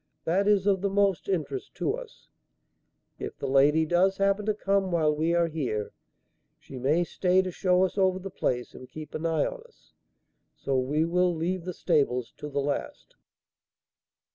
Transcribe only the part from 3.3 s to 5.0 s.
the lady does happen to come